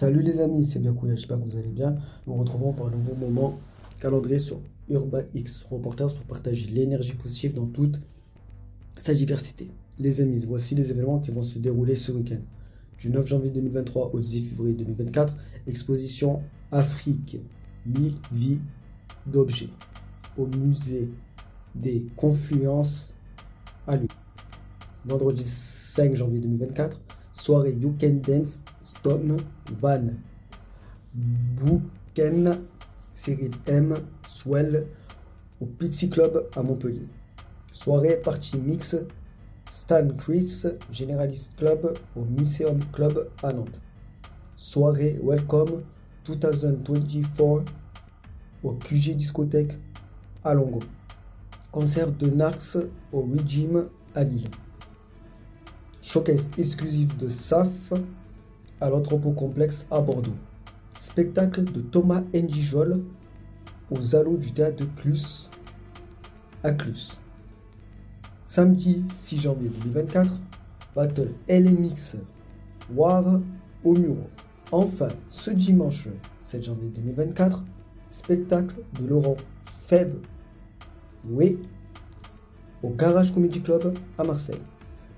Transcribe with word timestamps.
Salut 0.00 0.22
les 0.22 0.38
amis, 0.38 0.64
c'est 0.64 0.78
bien 0.78 0.94
cool, 0.94 1.10
j'espère 1.10 1.40
que 1.40 1.42
vous 1.42 1.56
allez 1.56 1.70
bien. 1.70 1.96
Nous 2.28 2.34
retrouvons 2.34 2.72
pour 2.72 2.86
un 2.86 2.90
nouveau 2.90 3.16
moment 3.16 3.58
calendrier 3.98 4.38
sur 4.38 4.60
Urban 4.88 5.22
X, 5.34 5.66
reporters 5.68 6.14
pour 6.14 6.24
partager 6.24 6.70
l'énergie 6.70 7.14
positive 7.14 7.52
dans 7.52 7.66
toute 7.66 8.00
sa 8.96 9.12
diversité. 9.12 9.72
Les 9.98 10.20
amis, 10.20 10.44
voici 10.46 10.76
les 10.76 10.92
événements 10.92 11.18
qui 11.18 11.32
vont 11.32 11.42
se 11.42 11.58
dérouler 11.58 11.96
ce 11.96 12.12
week-end. 12.12 12.38
Du 12.96 13.10
9 13.10 13.26
janvier 13.26 13.50
2023 13.50 14.12
au 14.14 14.20
10 14.20 14.42
février 14.42 14.74
2024, 14.74 15.34
exposition 15.66 16.42
Afrique, 16.70 17.38
1000 17.84 18.12
vies 18.30 18.60
d'objets 19.26 19.70
au 20.36 20.46
musée 20.46 21.10
des 21.74 22.06
confluences 22.14 23.16
à 23.88 23.96
Lyon. 23.96 24.06
Vendredi 25.04 25.42
5 25.42 26.14
janvier 26.14 26.38
2024, 26.38 27.00
soirée 27.38 27.76
You 27.80 27.94
Can 28.00 28.20
Dance, 28.26 28.58
Stone, 28.80 29.38
Van, 29.80 30.08
Bouken, 31.14 32.60
Cyril 33.12 33.52
M, 33.66 33.96
Swell 34.26 34.86
au 35.60 35.66
Pizzi 35.66 36.08
Club 36.08 36.46
à 36.54 36.62
Montpellier. 36.62 37.06
Soirée 37.72 38.16
partie 38.16 38.58
mix, 38.58 38.96
Stan 39.68 40.08
Chris, 40.18 40.64
Generalist 40.92 41.54
Club 41.56 41.96
au 42.16 42.24
Museum 42.24 42.80
Club 42.92 43.28
à 43.42 43.52
Nantes. 43.52 43.80
Soirée 44.56 45.18
Welcome 45.22 45.82
2024 46.26 47.64
au 48.64 48.72
QG 48.72 49.16
Discothèque 49.16 49.78
à 50.44 50.54
Longo. 50.54 50.80
Concert 51.70 52.10
de 52.12 52.28
Narx 52.28 52.76
au 53.12 53.22
Regime 53.22 53.86
à 54.14 54.24
Lille. 54.24 54.50
Showcase 56.08 56.48
exclusif 56.56 57.14
de 57.18 57.28
SAF 57.28 57.92
à 58.80 58.88
l'entrepôt 58.88 59.32
complexe 59.32 59.86
à 59.90 60.00
Bordeaux. 60.00 60.38
Spectacle 60.98 61.64
de 61.64 61.82
Thomas 61.82 62.22
Njijol 62.32 63.02
aux 63.90 64.16
Allos 64.16 64.38
du 64.38 64.52
théâtre 64.52 64.76
de 64.76 64.84
Clus 64.98 65.50
à 66.64 66.72
Clus. 66.72 67.20
Samedi 68.42 69.04
6 69.12 69.36
janvier 69.38 69.68
2024, 69.68 70.40
Battle 70.96 71.28
LMX 71.46 72.16
War 72.94 73.40
au 73.84 73.92
Muro. 73.92 74.30
Enfin, 74.72 75.08
ce 75.28 75.50
dimanche 75.50 76.08
7 76.40 76.64
janvier 76.64 76.88
2024, 76.88 77.62
spectacle 78.08 78.76
de 78.98 79.06
Laurent 79.06 79.36
Feb 79.84 80.14
au 82.82 82.88
Garage 82.94 83.30
Comedy 83.34 83.60
Club 83.60 83.92
à 84.16 84.24
Marseille. 84.24 84.62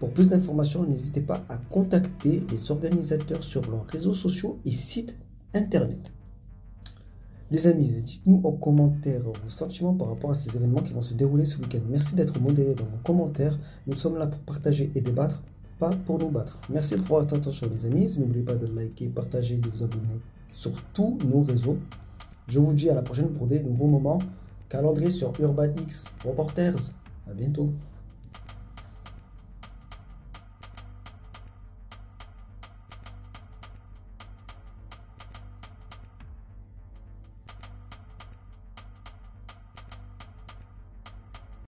Pour 0.00 0.12
plus 0.12 0.30
d'informations, 0.30 0.84
n'hésitez 0.84 1.20
pas 1.20 1.44
à 1.50 1.58
contacter 1.58 2.42
les 2.50 2.70
organisateurs 2.70 3.44
sur 3.44 3.70
leurs 3.70 3.86
réseaux 3.86 4.14
sociaux 4.14 4.58
et 4.64 4.70
sites 4.70 5.14
internet. 5.52 6.10
Les 7.50 7.66
amis, 7.66 8.00
dites-nous 8.02 8.40
en 8.44 8.52
commentaire 8.52 9.20
vos 9.20 9.34
sentiments 9.48 9.92
par 9.92 10.08
rapport 10.08 10.30
à 10.30 10.34
ces 10.34 10.56
événements 10.56 10.80
qui 10.80 10.94
vont 10.94 11.02
se 11.02 11.12
dérouler 11.12 11.44
ce 11.44 11.58
week-end. 11.58 11.80
Merci 11.90 12.14
d'être 12.14 12.40
modérés 12.40 12.74
dans 12.74 12.84
vos 12.84 12.96
commentaires. 13.04 13.58
Nous 13.86 13.94
sommes 13.94 14.16
là 14.16 14.26
pour 14.26 14.40
partager 14.40 14.90
et 14.94 15.02
débattre, 15.02 15.42
pas 15.78 15.90
pour 15.90 16.18
nous 16.18 16.30
battre. 16.30 16.58
Merci 16.70 16.94
de 16.94 17.02
votre 17.02 17.34
attention 17.34 17.68
les 17.70 17.84
amis. 17.84 18.10
N'oubliez 18.18 18.44
pas 18.44 18.54
de 18.54 18.66
liker, 18.66 19.08
partager, 19.08 19.56
de 19.58 19.68
vous 19.68 19.82
abonner 19.82 20.20
sur 20.50 20.72
tous 20.94 21.18
nos 21.26 21.42
réseaux. 21.42 21.76
Je 22.48 22.58
vous 22.58 22.72
dis 22.72 22.88
à 22.88 22.94
la 22.94 23.02
prochaine 23.02 23.28
pour 23.34 23.46
des 23.46 23.62
nouveaux 23.62 23.86
moments. 23.86 24.20
Calendrier 24.70 25.10
sur 25.10 25.38
Urban 25.38 25.74
X 25.76 26.04
Reporters. 26.24 26.94
À 27.28 27.34
bientôt. 27.34 27.70